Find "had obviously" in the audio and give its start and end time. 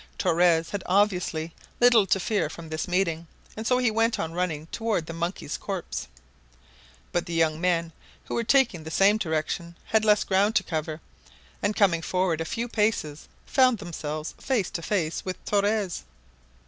0.71-1.53